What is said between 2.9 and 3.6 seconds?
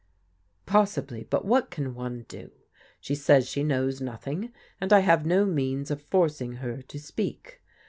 She says